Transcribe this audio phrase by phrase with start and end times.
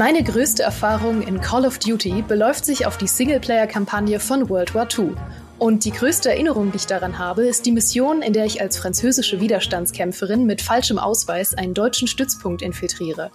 [0.00, 4.88] Meine größte Erfahrung in Call of Duty beläuft sich auf die Singleplayer-Kampagne von World War
[4.90, 5.10] II.
[5.58, 8.78] Und die größte Erinnerung, die ich daran habe, ist die Mission, in der ich als
[8.78, 13.30] französische Widerstandskämpferin mit falschem Ausweis einen deutschen Stützpunkt infiltriere.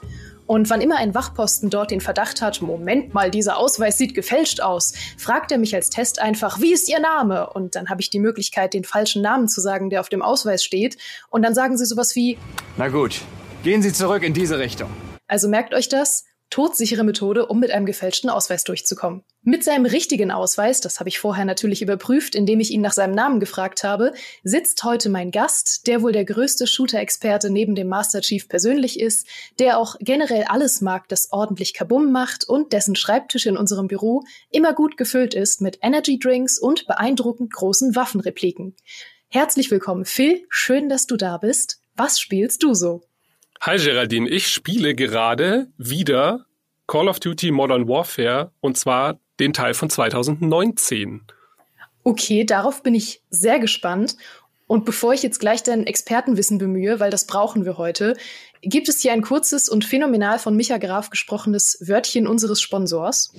[0.48, 4.60] Und wann immer ein Wachposten dort den Verdacht hat, Moment mal, dieser Ausweis sieht gefälscht
[4.60, 7.48] aus, fragt er mich als Test einfach, wie ist Ihr Name?
[7.52, 10.64] Und dann habe ich die Möglichkeit, den falschen Namen zu sagen, der auf dem Ausweis
[10.64, 10.98] steht.
[11.30, 12.40] Und dann sagen sie sowas wie,
[12.76, 13.22] Na gut,
[13.64, 14.90] gehen Sie zurück in diese Richtung.
[15.28, 19.24] Also merkt euch das, todsichere Methode, um mit einem gefälschten Ausweis durchzukommen.
[19.42, 23.14] Mit seinem richtigen Ausweis, das habe ich vorher natürlich überprüft, indem ich ihn nach seinem
[23.14, 24.14] Namen gefragt habe,
[24.44, 29.28] sitzt heute mein Gast, der wohl der größte Shooter-Experte neben dem Master Chief persönlich ist,
[29.60, 34.24] der auch generell alles mag, das ordentlich Kabum macht und dessen Schreibtisch in unserem Büro
[34.50, 38.76] immer gut gefüllt ist mit Energy Drinks und beeindruckend großen Waffenrepliken.
[39.28, 40.46] Herzlich willkommen, Phil.
[40.50, 41.82] Schön, dass du da bist.
[41.96, 43.04] Was spielst du so?
[43.68, 46.46] Hi Geraldine, ich spiele gerade wieder
[46.86, 51.24] Call of Duty Modern Warfare und zwar den Teil von 2019.
[52.04, 54.18] Okay, darauf bin ich sehr gespannt.
[54.68, 58.16] Und bevor ich jetzt gleich dein Expertenwissen bemühe, weil das brauchen wir heute,
[58.62, 63.34] gibt es hier ein kurzes und phänomenal von Micha Graf gesprochenes Wörtchen unseres Sponsors.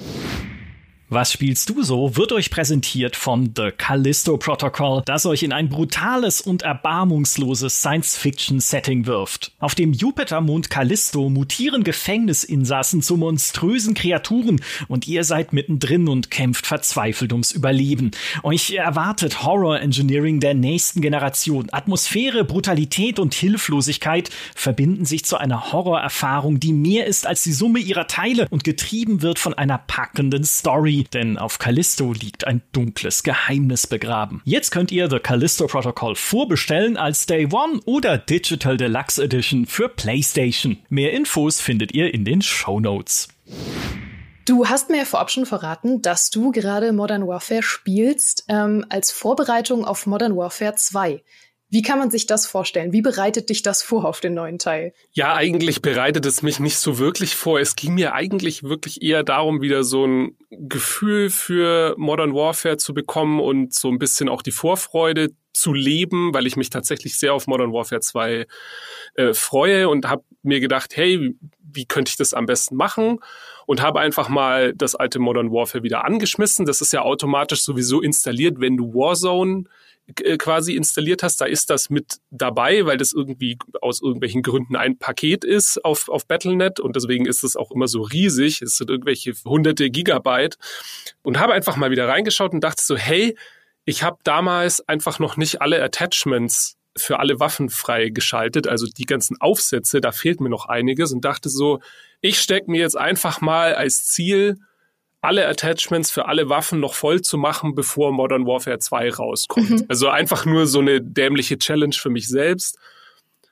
[1.09, 2.17] Was spielst du so?
[2.17, 9.07] wird euch präsentiert von The Callisto Protocol, das euch in ein brutales und erbarmungsloses Science-Fiction-Setting
[9.07, 9.53] wirft.
[9.61, 16.67] Auf dem Jupitermond Callisto mutieren Gefängnisinsassen zu monströsen Kreaturen und ihr seid mittendrin und kämpft
[16.67, 18.11] verzweifelt ums Überleben.
[18.43, 21.69] Euch erwartet Horror-Engineering der nächsten Generation.
[21.71, 27.79] Atmosphäre, Brutalität und Hilflosigkeit verbinden sich zu einer Horrorerfahrung, die mehr ist als die Summe
[27.79, 33.23] ihrer Teile und getrieben wird von einer packenden Story denn auf Callisto liegt ein dunkles
[33.23, 34.43] Geheimnis begraben.
[34.45, 39.89] Jetzt könnt ihr The Callisto Protocol vorbestellen als Day One oder Digital Deluxe Edition für
[39.89, 40.79] PlayStation.
[40.89, 43.29] Mehr Infos findet ihr in den Show Notes.
[44.47, 49.11] Du hast mir ja vorab schon verraten, dass du gerade Modern Warfare spielst ähm, als
[49.11, 51.21] Vorbereitung auf Modern Warfare 2.
[51.69, 52.93] Wie kann man sich das vorstellen?
[52.93, 54.93] Wie bereitet dich das vor auf den neuen Teil?
[55.13, 57.59] Ja, eigentlich bereitet es mich nicht so wirklich vor.
[57.59, 62.95] Es ging mir eigentlich wirklich eher darum, wieder so ein Gefühl für Modern Warfare zu
[62.95, 67.35] bekommen und so ein bisschen auch die Vorfreude zu leben, weil ich mich tatsächlich sehr
[67.35, 68.47] auf Modern Warfare 2
[69.15, 73.19] äh, freue und habe mir gedacht, hey, wie könnte ich das am besten machen?
[73.67, 76.67] Und habe einfach mal das alte Modern Warfare wieder angeschmissen.
[76.67, 79.65] Das ist ja automatisch sowieso installiert, wenn du Warzone
[80.39, 84.99] quasi installiert hast, da ist das mit dabei, weil das irgendwie aus irgendwelchen Gründen ein
[84.99, 88.63] Paket ist auf, auf Battlenet und deswegen ist es auch immer so riesig.
[88.63, 90.59] Es sind irgendwelche hunderte Gigabyte
[91.23, 93.37] und habe einfach mal wieder reingeschaut und dachte so, hey,
[93.85, 99.41] ich habe damals einfach noch nicht alle Attachments für alle Waffen freigeschaltet, also die ganzen
[99.41, 101.81] Aufsätze, da fehlt mir noch einiges und dachte so,
[102.21, 104.57] ich stecke mir jetzt einfach mal als Ziel,
[105.21, 109.71] alle Attachments für alle Waffen noch voll zu machen, bevor Modern Warfare 2 rauskommt.
[109.71, 109.85] Mhm.
[109.89, 112.79] Also einfach nur so eine dämliche Challenge für mich selbst.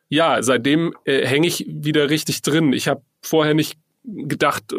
[0.08, 2.72] Ja, seitdem äh, hänge ich wieder richtig drin.
[2.72, 4.76] Ich habe vorher nicht gedacht, äh,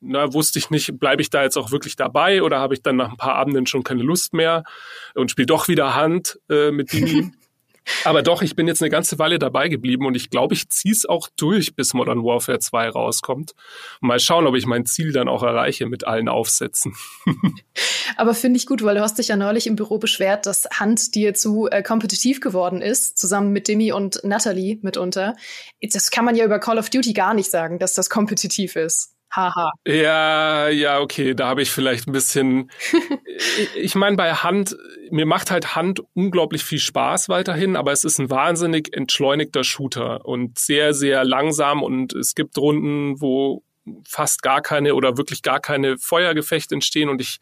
[0.00, 2.96] na, wusste ich nicht, bleibe ich da jetzt auch wirklich dabei oder habe ich dann
[2.96, 4.64] nach ein paar Abenden schon keine Lust mehr
[5.14, 7.32] und spiele doch wieder Hand äh, mit Dini.
[8.04, 10.92] Aber doch, ich bin jetzt eine ganze Weile dabei geblieben und ich glaube, ich ziehe
[10.92, 13.54] es auch durch, bis Modern Warfare 2 rauskommt.
[14.00, 16.94] Mal schauen, ob ich mein Ziel dann auch erreiche mit allen Aufsätzen.
[18.16, 21.14] Aber finde ich gut, weil du hast dich ja neulich im Büro beschwert, dass Hand
[21.14, 25.36] dir zu äh, kompetitiv geworden ist, zusammen mit Demi und Natalie mitunter.
[25.80, 29.15] Das kann man ja über Call of Duty gar nicht sagen, dass das kompetitiv ist.
[29.30, 29.72] Haha.
[29.86, 32.70] Ja, ja, okay, da habe ich vielleicht ein bisschen.
[33.76, 34.76] ich meine, bei Hand,
[35.10, 40.24] mir macht halt Hand unglaublich viel Spaß weiterhin, aber es ist ein wahnsinnig entschleunigter Shooter
[40.24, 43.62] und sehr, sehr langsam und es gibt Runden, wo
[44.08, 47.38] fast gar keine oder wirklich gar keine Feuergefechte entstehen und ich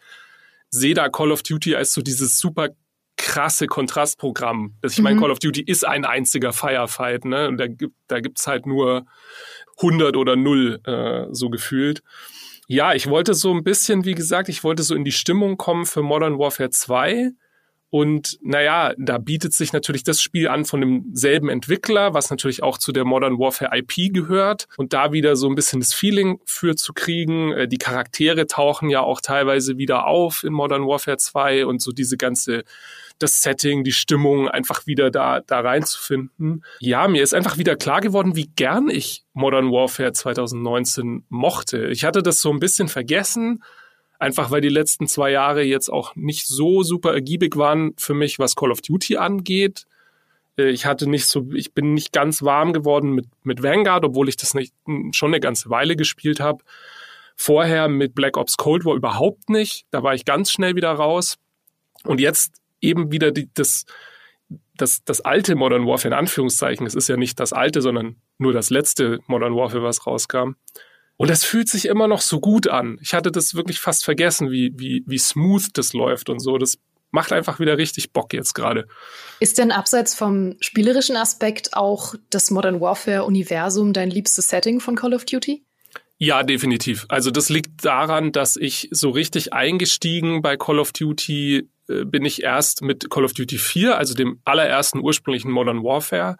[0.71, 2.71] sehe da Call of Duty als so dieses super
[3.25, 4.75] krasse Kontrastprogramm.
[4.83, 5.21] Ich meine, mhm.
[5.21, 7.49] Call of Duty ist ein einziger Firefight, ne?
[7.49, 9.07] Und da gibt da gibt's halt nur
[9.79, 12.03] 100 oder 0 äh, so gefühlt.
[12.69, 15.87] Ja, ich wollte so ein bisschen, wie gesagt, ich wollte so in die Stimmung kommen
[15.87, 17.31] für Modern Warfare 2.
[17.89, 22.77] Und naja, da bietet sich natürlich das Spiel an von demselben Entwickler, was natürlich auch
[22.77, 24.67] zu der Modern Warfare IP gehört.
[24.77, 27.53] Und da wieder so ein bisschen das Feeling für zu kriegen.
[27.53, 31.91] Äh, die Charaktere tauchen ja auch teilweise wieder auf in Modern Warfare 2 und so
[31.91, 32.65] diese ganze
[33.19, 36.65] das Setting, die Stimmung einfach wieder da, da reinzufinden.
[36.81, 41.87] Ja, mir ist einfach wieder klar geworden, wie gern ich Modern Warfare 2019 mochte.
[41.89, 43.63] Ich hatte das so ein bisschen vergessen,
[44.19, 48.39] einfach weil die letzten zwei Jahre jetzt auch nicht so super ergiebig waren für mich,
[48.39, 49.87] was Call of Duty angeht.
[50.59, 54.29] Äh, ich hatte nicht so, ich bin nicht ganz warm geworden mit, mit Vanguard, obwohl
[54.29, 54.75] ich das nicht
[55.13, 56.65] schon eine ganze Weile gespielt habe.
[57.37, 59.87] Vorher mit Black Ops Cold War überhaupt nicht.
[59.91, 61.37] Da war ich ganz schnell wieder raus.
[62.05, 63.85] Und jetzt eben wieder die, das,
[64.77, 66.87] das, das alte Modern Warfare in Anführungszeichen.
[66.87, 70.53] Es ist ja nicht das alte, sondern nur das letzte Modern Warfare, was rauskam.
[71.17, 72.99] Und das fühlt sich immer noch so gut an.
[73.01, 76.59] Ich hatte das wirklich fast vergessen, wie, wie, wie smooth das läuft und so.
[76.59, 76.79] Das
[77.13, 78.89] macht einfach wieder richtig Bock jetzt gerade.
[79.39, 85.15] Ist denn abseits vom spielerischen Aspekt auch das Modern Warfare-Universum dein liebstes Setting von Call
[85.15, 85.63] of Duty?
[86.19, 87.07] Ja, definitiv.
[87.09, 92.43] Also das liegt daran, dass ich so richtig eingestiegen bei Call of Duty bin ich
[92.43, 96.37] erst mit Call of Duty 4, also dem allerersten ursprünglichen Modern Warfare.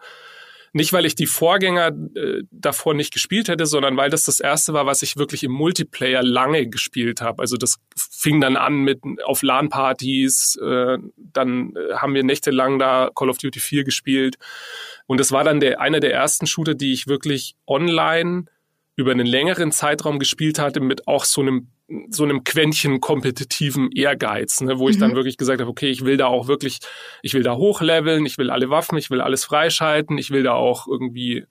[0.75, 4.73] Nicht, weil ich die Vorgänger äh, davor nicht gespielt hätte, sondern weil das das erste
[4.73, 7.41] war, was ich wirklich im Multiplayer lange gespielt habe.
[7.41, 13.09] Also das fing dann an mit auf LAN-Partys, äh, dann äh, haben wir nächtelang da
[13.15, 14.35] Call of Duty 4 gespielt.
[15.05, 18.43] Und das war dann der, einer der ersten Shooter, die ich wirklich online
[18.97, 21.69] über einen längeren Zeitraum gespielt hatte mit auch so einem
[22.09, 25.01] so einem Quäntchen kompetitiven Ehrgeiz, ne, wo ich mhm.
[25.01, 26.79] dann wirklich gesagt habe, okay, ich will da auch wirklich,
[27.21, 30.53] ich will da hochleveln, ich will alle Waffen, ich will alles freischalten, ich will da
[30.53, 31.45] auch irgendwie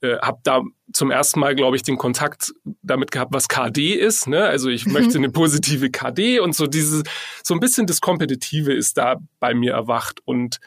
[0.00, 2.52] äh, habe da zum ersten Mal, glaube ich, den Kontakt
[2.82, 4.28] damit gehabt, was KD ist.
[4.28, 4.44] Ne?
[4.44, 4.92] Also ich mhm.
[4.92, 7.02] möchte eine positive KD und so dieses,
[7.42, 10.20] so ein bisschen das Kompetitive ist da bei mir erwacht.
[10.24, 10.58] Und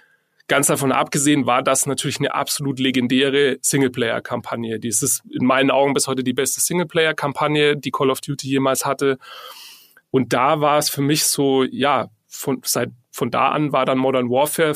[0.52, 4.82] Ganz davon abgesehen war das natürlich eine absolut legendäre Singleplayer-Kampagne.
[4.82, 8.86] Die ist in meinen Augen bis heute die beste Singleplayer-Kampagne, die Call of Duty jemals
[8.86, 9.18] hatte.
[10.10, 13.98] Und da war es für mich so, ja, von, seit, von da an war dann
[13.98, 14.74] Modern Warfare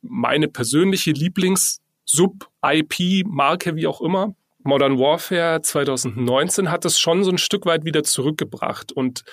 [0.00, 4.36] meine persönliche Lieblings-Sub-IP-Marke, wie auch immer.
[4.62, 9.24] Modern Warfare 2019 hat es schon so ein Stück weit wieder zurückgebracht und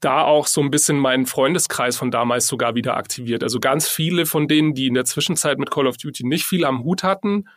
[0.00, 3.42] da auch so ein bisschen meinen Freundeskreis von damals sogar wieder aktiviert.
[3.42, 6.64] Also ganz viele von denen, die in der Zwischenzeit mit Call of Duty nicht viel
[6.64, 7.48] am Hut hatten,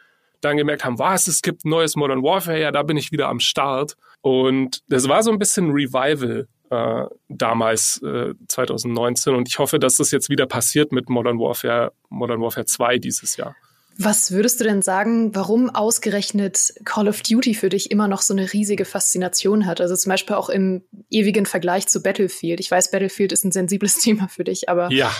[0.42, 3.40] dann gemerkt haben, was, es gibt neues Modern Warfare, ja, da bin ich wieder am
[3.40, 3.96] Start.
[4.22, 9.36] Und das war so ein bisschen Revival äh, damals, äh, 2019.
[9.36, 13.38] Und ich hoffe, dass das jetzt wieder passiert mit Modern Warfare, Modern Warfare 2 dieses
[13.38, 13.56] Jahr.
[13.98, 18.34] Was würdest du denn sagen, warum ausgerechnet Call of Duty für dich immer noch so
[18.34, 19.82] eine riesige Faszination hat?
[19.82, 22.60] Also zum Beispiel auch im ewigen Vergleich zu Battlefield.
[22.60, 25.14] Ich weiß, Battlefield ist ein sensibles Thema für dich, aber ja.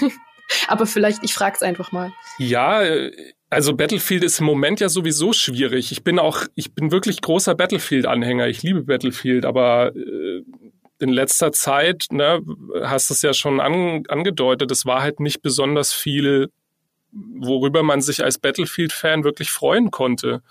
[0.68, 2.12] aber vielleicht, ich frag's einfach mal.
[2.38, 2.82] Ja,
[3.50, 5.92] also Battlefield ist im Moment ja sowieso schwierig.
[5.92, 8.48] Ich bin auch, ich bin wirklich großer Battlefield-Anhänger.
[8.48, 10.42] Ich liebe Battlefield, aber äh,
[10.98, 12.40] in letzter Zeit, ne,
[12.82, 16.48] hast du es ja schon an, angedeutet, es war halt nicht besonders viel
[17.14, 20.42] worüber man sich als Battlefield-Fan wirklich freuen konnte.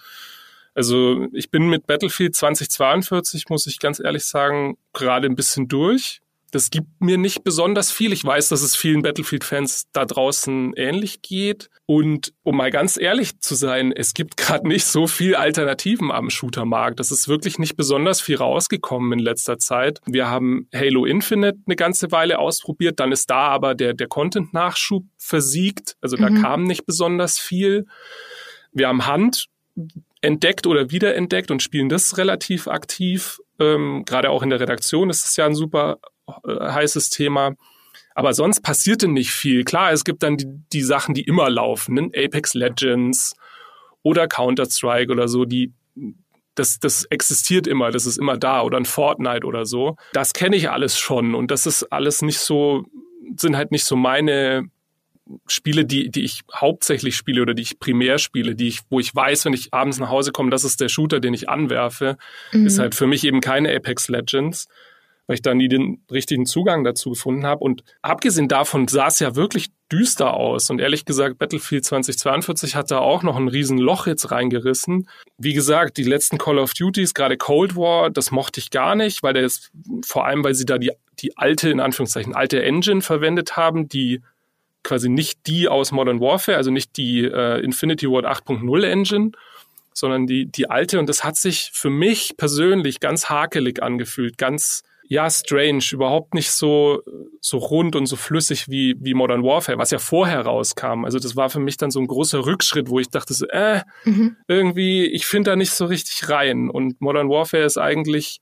[0.73, 6.22] Also ich bin mit Battlefield 2042, muss ich ganz ehrlich sagen, gerade ein bisschen durch.
[6.53, 8.13] Das gibt mir nicht besonders viel.
[8.13, 11.71] Ich weiß, dass es vielen Battlefield-Fans da draußen ähnlich geht.
[11.87, 16.29] Und um mal ganz ehrlich zu sein, es gibt gerade nicht so viel Alternativen am
[16.29, 16.99] Shootermarkt.
[16.99, 19.99] Das ist wirklich nicht besonders viel rausgekommen in letzter Zeit.
[20.05, 22.99] Wir haben Halo Infinite eine ganze Weile ausprobiert.
[22.99, 25.95] Dann ist da aber der, der Content-Nachschub versiegt.
[26.01, 26.39] Also da mhm.
[26.43, 27.87] kam nicht besonders viel.
[28.73, 29.47] Wir haben Hand
[30.21, 33.39] entdeckt oder wiederentdeckt und spielen das relativ aktiv.
[33.59, 35.97] Ähm, Gerade auch in der Redaktion ist es ja ein super
[36.45, 37.55] heißes Thema.
[38.15, 39.63] Aber sonst passierte nicht viel.
[39.63, 42.11] Klar, es gibt dann die, die Sachen, die immer laufen, ne?
[42.15, 43.35] Apex Legends
[44.03, 45.73] oder Counter-Strike oder so, die
[46.55, 49.95] das, das existiert immer, das ist immer da oder ein Fortnite oder so.
[50.13, 52.85] Das kenne ich alles schon und das ist alles nicht so,
[53.37, 54.69] sind halt nicht so meine
[55.47, 59.15] Spiele, die, die ich hauptsächlich spiele oder die ich primär spiele, die ich, wo ich
[59.15, 62.17] weiß, wenn ich abends nach Hause komme, das ist der Shooter, den ich anwerfe,
[62.51, 62.67] mhm.
[62.67, 64.67] ist halt für mich eben keine Apex Legends
[65.27, 67.63] weil ich da nie den richtigen Zugang dazu gefunden habe.
[67.63, 70.69] Und abgesehen davon sah es ja wirklich düster aus.
[70.69, 75.07] Und ehrlich gesagt, Battlefield 2042 hat da auch noch ein Riesenloch jetzt reingerissen.
[75.37, 79.23] Wie gesagt, die letzten Call of Duties, gerade Cold War, das mochte ich gar nicht,
[79.23, 79.71] weil ist,
[80.05, 84.21] vor allem, weil sie da die, die alte, in Anführungszeichen, alte Engine verwendet haben, die
[84.83, 89.31] quasi nicht die aus Modern Warfare, also nicht die äh, Infinity Ward 8.0 Engine,
[89.93, 90.99] sondern die, die alte.
[90.99, 96.51] Und das hat sich für mich persönlich ganz hakelig angefühlt, ganz ja, strange, überhaupt nicht
[96.51, 97.01] so,
[97.41, 101.05] so rund und so flüssig wie, wie Modern Warfare, was ja vorher rauskam.
[101.05, 103.81] Also das war für mich dann so ein großer Rückschritt, wo ich dachte so, äh,
[104.05, 104.37] mhm.
[104.47, 106.69] irgendwie, ich finde da nicht so richtig rein.
[106.69, 108.39] Und Modern Warfare ist eigentlich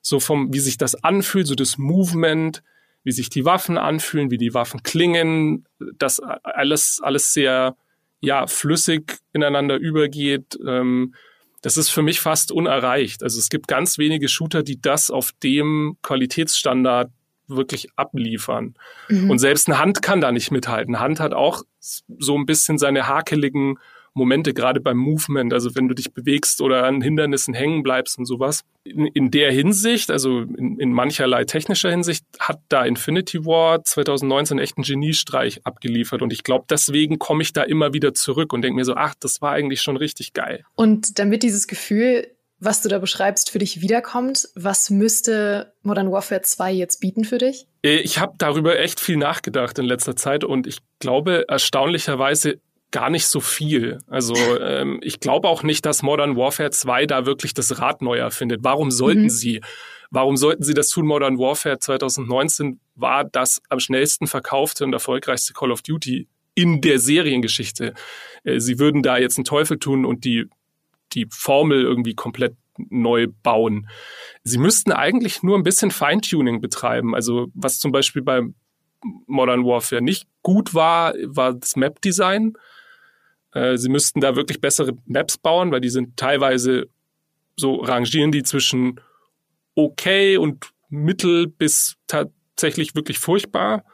[0.00, 2.62] so vom, wie sich das anfühlt, so das Movement,
[3.04, 5.66] wie sich die Waffen anfühlen, wie die Waffen klingen,
[5.98, 7.76] das alles, alles sehr,
[8.20, 10.58] ja, flüssig ineinander übergeht.
[10.66, 11.14] Ähm,
[11.62, 13.22] das ist für mich fast unerreicht.
[13.22, 17.10] Also es gibt ganz wenige Shooter, die das auf dem Qualitätsstandard
[17.46, 18.74] wirklich abliefern.
[19.08, 19.30] Mhm.
[19.30, 21.00] Und selbst eine Hand kann da nicht mithalten.
[21.00, 23.78] Hand hat auch so ein bisschen seine hakeligen
[24.14, 28.26] Momente, gerade beim Movement, also wenn du dich bewegst oder an Hindernissen hängen bleibst und
[28.26, 28.62] sowas.
[28.84, 34.58] In, in der Hinsicht, also in, in mancherlei technischer Hinsicht, hat da Infinity War 2019
[34.58, 36.22] echt einen Geniestreich abgeliefert.
[36.22, 39.14] Und ich glaube, deswegen komme ich da immer wieder zurück und denke mir so, ach,
[39.18, 40.64] das war eigentlich schon richtig geil.
[40.74, 42.26] Und damit dieses Gefühl
[42.64, 44.48] was du da beschreibst, für dich wiederkommt.
[44.54, 47.66] Was müsste Modern Warfare 2 jetzt bieten für dich?
[47.84, 52.60] Äh, ich habe darüber echt viel nachgedacht in letzter Zeit und ich glaube erstaunlicherweise
[52.92, 53.98] gar nicht so viel.
[54.06, 58.18] Also ähm, ich glaube auch nicht, dass Modern Warfare 2 da wirklich das Rad neu
[58.18, 58.60] erfindet.
[58.62, 59.30] Warum sollten mhm.
[59.30, 59.60] sie?
[60.10, 61.06] Warum sollten sie das tun?
[61.06, 66.98] Modern Warfare 2019 war das am schnellsten verkaufte und erfolgreichste Call of Duty in der
[66.98, 67.94] Seriengeschichte.
[68.44, 70.46] Äh, sie würden da jetzt einen Teufel tun und die
[71.14, 73.88] die Formel irgendwie komplett neu bauen.
[74.44, 77.14] Sie müssten eigentlich nur ein bisschen Feintuning betreiben.
[77.14, 78.42] Also was zum Beispiel bei
[79.26, 82.54] Modern Warfare nicht gut war, war das Map-Design.
[83.52, 86.88] Äh, sie müssten da wirklich bessere Maps bauen, weil die sind teilweise
[87.56, 89.00] so rangieren die zwischen
[89.74, 93.84] okay und mittel bis tatsächlich wirklich furchtbar.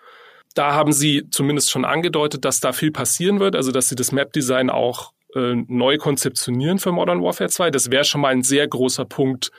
[0.55, 4.13] Da haben sie zumindest schon angedeutet, dass da viel passieren wird, also dass sie das
[4.13, 7.71] Map-Design auch äh, neu konzeptionieren für Modern Warfare 2.
[7.71, 9.51] Das wäre schon mal ein sehr großer Punkt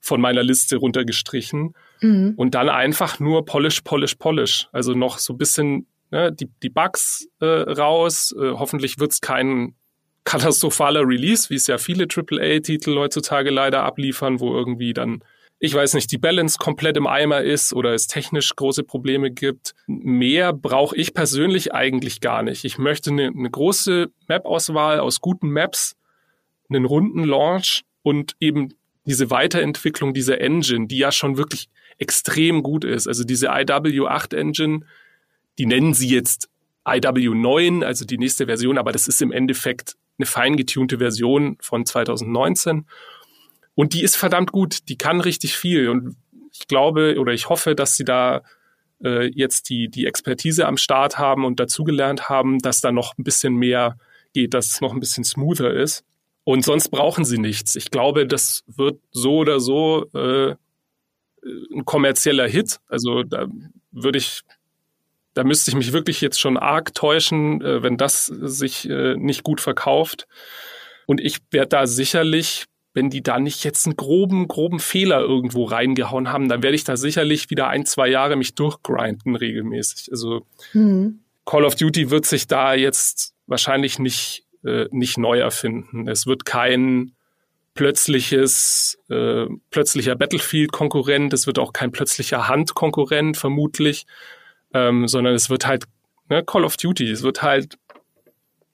[0.00, 1.74] von meiner Liste runtergestrichen.
[2.00, 2.34] Mhm.
[2.36, 4.68] Und dann einfach nur Polish, Polish, Polish.
[4.70, 8.34] Also noch so ein bisschen ne, die, die Bugs äh, raus.
[8.38, 9.74] Äh, hoffentlich wird es kein
[10.24, 15.22] katastrophaler Release, wie es ja viele AAA-Titel heutzutage leider abliefern, wo irgendwie dann
[15.60, 19.74] ich weiß nicht, die Balance komplett im Eimer ist oder es technisch große Probleme gibt.
[19.86, 22.64] Mehr brauche ich persönlich eigentlich gar nicht.
[22.64, 25.96] Ich möchte eine, eine große Map-Auswahl aus guten Maps,
[26.68, 28.74] einen runden Launch und eben
[29.06, 33.06] diese Weiterentwicklung dieser Engine, die ja schon wirklich extrem gut ist.
[33.06, 34.80] Also diese IW8 Engine,
[35.58, 36.48] die nennen sie jetzt
[36.84, 41.86] IW9, also die nächste Version, aber das ist im Endeffekt eine fein getunte Version von
[41.86, 42.86] 2019.
[43.74, 45.88] Und die ist verdammt gut, die kann richtig viel.
[45.88, 46.16] Und
[46.52, 48.42] ich glaube oder ich hoffe, dass sie da
[49.02, 53.24] äh, jetzt die, die Expertise am Start haben und dazugelernt haben, dass da noch ein
[53.24, 53.98] bisschen mehr
[54.32, 56.04] geht, dass es noch ein bisschen smoother ist.
[56.44, 57.74] Und sonst brauchen sie nichts.
[57.74, 60.54] Ich glaube, das wird so oder so äh,
[61.74, 62.80] ein kommerzieller Hit.
[62.86, 63.46] Also da
[63.90, 64.42] würde ich,
[65.34, 69.42] da müsste ich mich wirklich jetzt schon arg täuschen, äh, wenn das sich äh, nicht
[69.42, 70.26] gut verkauft.
[71.06, 75.64] Und ich werde da sicherlich wenn die da nicht jetzt einen groben, groben Fehler irgendwo
[75.64, 80.10] reingehauen haben, dann werde ich da sicherlich wieder ein, zwei Jahre mich durchgrinden regelmäßig.
[80.12, 81.18] Also mhm.
[81.44, 86.08] Call of Duty wird sich da jetzt wahrscheinlich nicht, äh, nicht neu erfinden.
[86.08, 87.12] Es wird kein
[87.74, 94.06] plötzliches, äh, plötzlicher Battlefield-Konkurrent, es wird auch kein plötzlicher Hand-Konkurrent vermutlich,
[94.74, 95.84] ähm, sondern es wird halt
[96.28, 97.78] ne, Call of Duty, es wird halt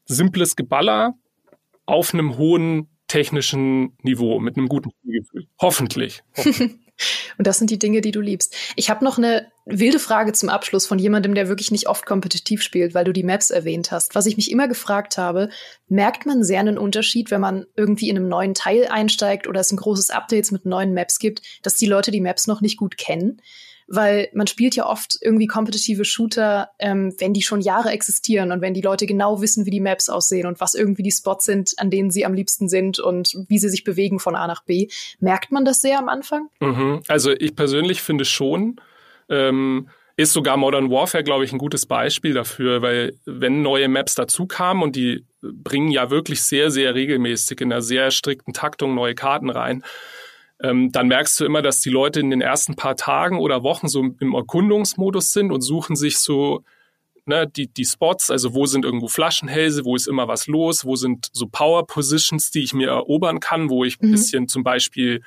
[0.07, 1.15] simples Geballer
[1.87, 5.47] auf einem hohen technischen Niveau, mit einem guten Gefühl.
[5.61, 6.23] Hoffentlich.
[6.37, 6.79] Hoffentlich.
[7.39, 8.55] Und das sind die Dinge, die du liebst.
[8.77, 12.63] Ich habe noch eine wilde Frage zum Abschluss von jemandem, der wirklich nicht oft kompetitiv
[12.63, 14.15] spielt, weil du die Maps erwähnt hast.
[14.15, 15.49] Was ich mich immer gefragt habe,
[15.89, 19.73] merkt man sehr einen Unterschied, wenn man irgendwie in einem neuen Teil einsteigt oder es
[19.73, 22.99] ein großes Updates mit neuen Maps gibt, dass die Leute die Maps noch nicht gut
[22.99, 23.41] kennen?
[23.93, 28.61] Weil man spielt ja oft irgendwie kompetitive Shooter, ähm, wenn die schon Jahre existieren und
[28.61, 31.75] wenn die Leute genau wissen, wie die Maps aussehen und was irgendwie die Spots sind,
[31.77, 34.87] an denen sie am liebsten sind und wie sie sich bewegen von A nach B.
[35.19, 36.49] Merkt man das sehr am Anfang?
[36.61, 37.03] Mhm.
[37.09, 38.81] Also ich persönlich finde schon.
[39.29, 44.15] Ähm ist sogar Modern Warfare, glaube ich, ein gutes Beispiel dafür, weil wenn neue Maps
[44.15, 48.95] dazu kamen und die bringen ja wirklich sehr, sehr regelmäßig in einer sehr strikten Taktung
[48.95, 49.83] neue Karten rein,
[50.63, 53.89] ähm, dann merkst du immer, dass die Leute in den ersten paar Tagen oder Wochen
[53.89, 56.65] so im Erkundungsmodus sind und suchen sich so
[57.27, 60.97] ne, die, die Spots, also wo sind irgendwo Flaschenhälse, wo ist immer was los, wo
[60.97, 64.13] sind so Power Positions, die ich mir erobern kann, wo ich ein mhm.
[64.13, 65.23] bisschen zum Beispiel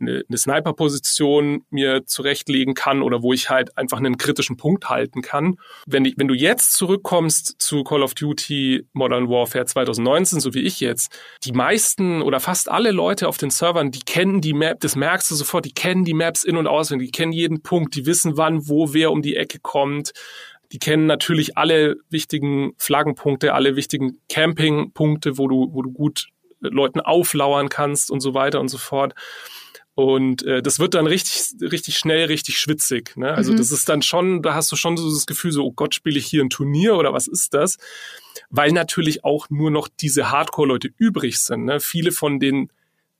[0.00, 5.22] eine, eine Sniper-Position mir zurechtlegen kann oder wo ich halt einfach einen kritischen Punkt halten
[5.22, 5.56] kann.
[5.86, 10.62] Wenn, ich, wenn du jetzt zurückkommst zu Call of Duty Modern Warfare 2019, so wie
[10.62, 11.12] ich jetzt,
[11.44, 15.30] die meisten oder fast alle Leute auf den Servern, die kennen die Map, das merkst
[15.30, 18.36] du sofort, die kennen die Maps in- und auswendig, die kennen jeden Punkt, die wissen
[18.36, 20.12] wann, wo, wer um die Ecke kommt.
[20.72, 26.28] Die kennen natürlich alle wichtigen Flaggenpunkte, alle wichtigen Campingpunkte, wo du, wo du gut
[26.60, 29.14] Leuten auflauern kannst und so weiter und so fort.
[29.96, 33.16] Und äh, das wird dann richtig, richtig schnell, richtig schwitzig.
[33.16, 33.32] Ne?
[33.32, 33.56] Also mhm.
[33.56, 36.18] das ist dann schon, da hast du schon so das Gefühl, so, oh Gott, spiele
[36.18, 37.78] ich hier ein Turnier oder was ist das?
[38.50, 41.64] Weil natürlich auch nur noch diese Hardcore-Leute übrig sind.
[41.64, 41.80] Ne?
[41.80, 42.70] Viele von den,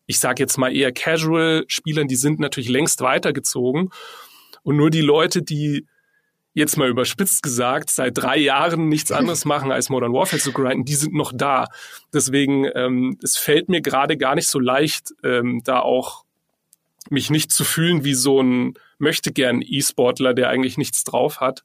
[0.05, 3.89] ich sage jetzt mal eher Casual-Spielern, die sind natürlich längst weitergezogen.
[4.63, 5.87] Und nur die Leute, die
[6.53, 10.85] jetzt mal überspitzt gesagt, seit drei Jahren nichts anderes machen, als Modern Warfare zu grinden,
[10.85, 11.69] die sind noch da.
[12.13, 16.26] Deswegen, ähm, es fällt mir gerade gar nicht so leicht, ähm, da auch
[17.11, 21.63] mich nicht zu fühlen wie so ein möchte gern E-Sportler, der eigentlich nichts drauf hat.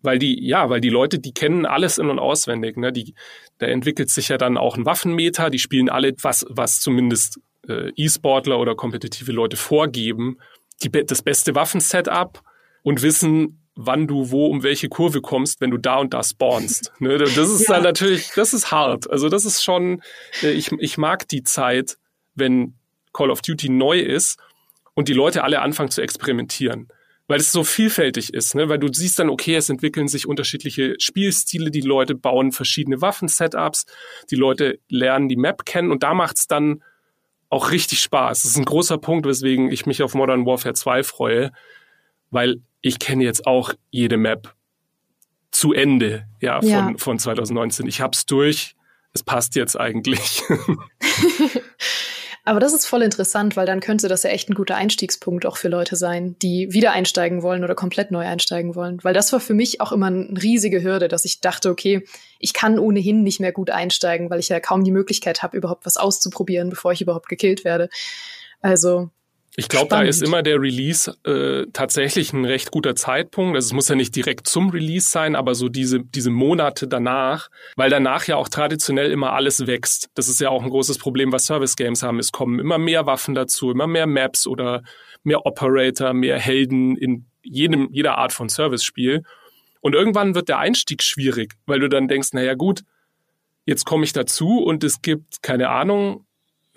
[0.00, 2.76] Weil die, ja, weil die Leute, die kennen alles in- und auswendig.
[2.76, 2.92] Ne?
[2.92, 3.14] Die,
[3.58, 7.90] da entwickelt sich ja dann auch ein Waffenmeter, die spielen alle, was, was zumindest äh,
[7.96, 10.38] E-Sportler oder kompetitive Leute vorgeben,
[10.82, 12.42] die, das beste Waffensetup
[12.84, 16.92] und wissen, wann du wo um welche Kurve kommst, wenn du da und da spawnst.
[17.00, 17.18] Ne?
[17.18, 17.74] Das ist ja.
[17.74, 19.10] dann natürlich, das ist hart.
[19.10, 20.02] Also das ist schon,
[20.42, 21.96] äh, ich, ich mag die Zeit,
[22.36, 22.74] wenn
[23.12, 24.38] Call of Duty neu ist
[24.98, 26.88] und die Leute alle anfangen zu experimentieren.
[27.28, 28.68] Weil es so vielfältig ist, ne?
[28.68, 33.86] weil du siehst dann, okay, es entwickeln sich unterschiedliche Spielstile, die Leute bauen verschiedene Waffensetups,
[34.28, 36.82] die Leute lernen die Map kennen und da macht's dann
[37.48, 38.42] auch richtig Spaß.
[38.42, 41.52] Das ist ein großer Punkt, weswegen ich mich auf Modern Warfare 2 freue,
[42.32, 44.52] weil ich kenne jetzt auch jede Map
[45.52, 46.94] zu Ende, ja, von, ja.
[46.96, 47.86] von 2019.
[47.86, 48.74] Ich hab's durch.
[49.12, 50.42] Es passt jetzt eigentlich.
[52.48, 55.58] Aber das ist voll interessant, weil dann könnte das ja echt ein guter Einstiegspunkt auch
[55.58, 59.04] für Leute sein, die wieder einsteigen wollen oder komplett neu einsteigen wollen.
[59.04, 62.06] Weil das war für mich auch immer eine riesige Hürde, dass ich dachte, okay,
[62.38, 65.84] ich kann ohnehin nicht mehr gut einsteigen, weil ich ja kaum die Möglichkeit habe, überhaupt
[65.84, 67.90] was auszuprobieren, bevor ich überhaupt gekillt werde.
[68.62, 69.10] Also
[69.58, 73.56] ich glaube, da ist immer der Release äh, tatsächlich ein recht guter Zeitpunkt.
[73.56, 77.48] Also es muss ja nicht direkt zum Release sein, aber so diese, diese Monate danach,
[77.74, 80.10] weil danach ja auch traditionell immer alles wächst.
[80.14, 82.20] Das ist ja auch ein großes Problem, was Service Games haben.
[82.20, 84.84] Es kommen immer mehr Waffen dazu, immer mehr Maps oder
[85.24, 89.24] mehr Operator, mehr Helden in jedem, jeder Art von Service-Spiel.
[89.80, 92.84] Und irgendwann wird der Einstieg schwierig, weil du dann denkst, naja gut,
[93.66, 96.27] jetzt komme ich dazu und es gibt, keine Ahnung,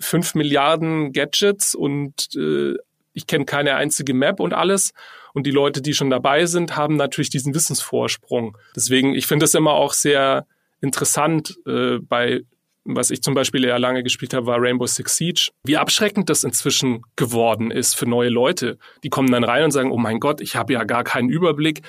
[0.02, 2.74] fünf Milliarden Gadgets und äh,
[3.14, 4.92] ich kenne keine einzige Map und alles.
[5.34, 8.56] Und die Leute, die schon dabei sind, haben natürlich diesen Wissensvorsprung.
[8.76, 10.46] Deswegen, ich finde es immer auch sehr
[10.80, 12.42] interessant äh, bei
[12.84, 16.44] was ich zum Beispiel ja lange gespielt habe, war Rainbow Six Siege, wie abschreckend das
[16.44, 18.78] inzwischen geworden ist für neue Leute.
[19.04, 21.82] Die kommen dann rein und sagen, oh mein Gott, ich habe ja gar keinen Überblick,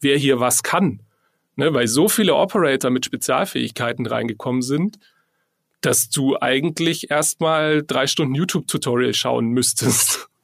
[0.00, 1.02] wer hier was kann.
[1.56, 4.98] Ne, weil so viele Operator mit Spezialfähigkeiten reingekommen sind,
[5.80, 10.28] dass du eigentlich erstmal drei Stunden YouTube-Tutorial schauen müsstest.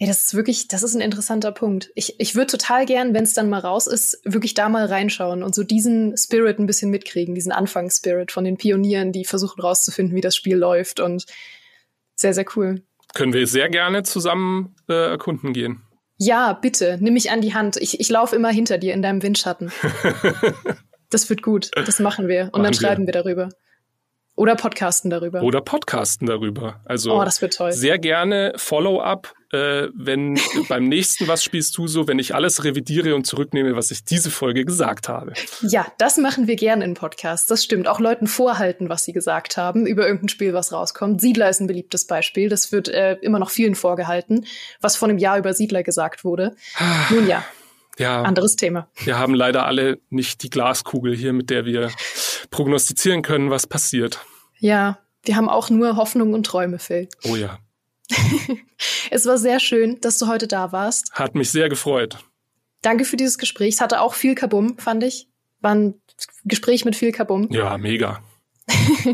[0.00, 1.90] Ja, das ist wirklich, das ist ein interessanter Punkt.
[1.96, 5.42] Ich, ich würde total gern, wenn es dann mal raus ist, wirklich da mal reinschauen
[5.42, 10.14] und so diesen Spirit ein bisschen mitkriegen, diesen Anfangsspirit von den Pionieren, die versuchen rauszufinden,
[10.14, 11.26] wie das Spiel läuft und
[12.14, 12.82] sehr, sehr cool.
[13.14, 15.82] Können wir sehr gerne zusammen äh, erkunden gehen.
[16.16, 17.76] Ja, bitte, nimm mich an die Hand.
[17.76, 19.72] Ich, ich laufe immer hinter dir in deinem Windschatten.
[21.10, 21.70] das wird gut.
[21.74, 22.44] Das machen wir.
[22.52, 23.14] Und machen dann schreiben wir.
[23.14, 23.48] wir darüber.
[24.38, 25.42] Oder podcasten darüber.
[25.42, 26.78] Oder podcasten darüber.
[26.84, 27.72] Also oh, das wird toll.
[27.72, 33.16] sehr gerne Follow-up, äh, wenn beim nächsten Was spielst du so, wenn ich alles revidiere
[33.16, 35.32] und zurücknehme, was ich diese Folge gesagt habe.
[35.62, 37.48] Ja, das machen wir gerne in Podcasts.
[37.48, 37.88] Das stimmt.
[37.88, 41.20] Auch Leuten vorhalten, was sie gesagt haben über irgendein Spiel, was rauskommt.
[41.20, 42.48] Siedler ist ein beliebtes Beispiel.
[42.48, 44.46] Das wird äh, immer noch vielen vorgehalten,
[44.80, 46.54] was vor einem Jahr über Siedler gesagt wurde.
[47.10, 47.44] Nun ja.
[47.98, 48.86] Ja, anderes Thema.
[49.02, 51.90] Wir haben leider alle nicht die Glaskugel hier, mit der wir
[52.50, 54.24] prognostizieren können, was passiert.
[54.58, 57.08] Ja, wir haben auch nur Hoffnung und Träume, Phil.
[57.24, 57.58] Oh ja.
[59.10, 61.12] es war sehr schön, dass du heute da warst.
[61.12, 62.18] Hat mich sehr gefreut.
[62.82, 63.74] Danke für dieses Gespräch.
[63.74, 65.28] Es hatte auch viel Kabum, fand ich.
[65.60, 65.94] War ein
[66.44, 67.48] Gespräch mit viel Kabum.
[67.50, 68.22] Ja, mega.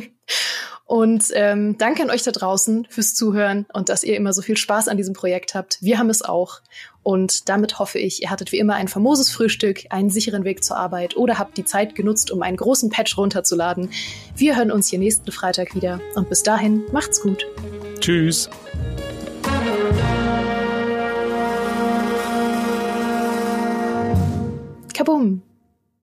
[0.87, 4.59] Und ähm, danke an euch da draußen fürs Zuhören und dass ihr immer so viel
[4.59, 5.79] Spaß an diesem Projekt habt.
[5.81, 6.61] Wir haben es auch.
[7.05, 10.79] Und damit hoffe ich, ihr hattet wie immer ein famoses Frühstück, einen sicheren Weg zur
[10.79, 13.91] Arbeit oder habt die Zeit genutzt, um einen großen Patch runterzuladen.
[14.35, 16.01] Wir hören uns hier nächsten Freitag wieder.
[16.17, 17.47] Und bis dahin, macht's gut.
[18.01, 18.49] Tschüss.
[24.95, 25.43] Kabum.